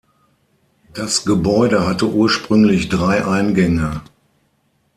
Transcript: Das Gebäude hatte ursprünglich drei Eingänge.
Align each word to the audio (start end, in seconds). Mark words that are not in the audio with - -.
Das 0.95 1.25
Gebäude 1.25 1.85
hatte 1.85 2.07
ursprünglich 2.11 2.89
drei 2.89 3.23
Eingänge. 3.23 4.01